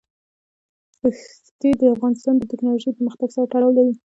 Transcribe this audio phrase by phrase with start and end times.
[1.19, 3.93] ښتې د افغانستان د تکنالوژۍ پرمختګ سره تړاو لري.